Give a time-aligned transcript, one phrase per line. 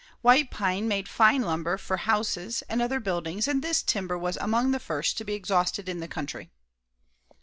[0.23, 4.71] White pine made fine lumber for houses and other buildings and this timber was among
[4.71, 6.49] the first to be exhausted in the country.